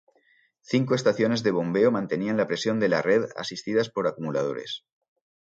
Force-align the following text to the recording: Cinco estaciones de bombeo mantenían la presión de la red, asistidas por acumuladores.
Cinco 0.71 0.95
estaciones 0.95 1.43
de 1.43 1.51
bombeo 1.51 1.91
mantenían 1.91 2.35
la 2.35 2.47
presión 2.47 2.79
de 2.79 2.89
la 2.89 3.03
red, 3.03 3.29
asistidas 3.35 3.89
por 3.89 4.07
acumuladores. 4.07 4.83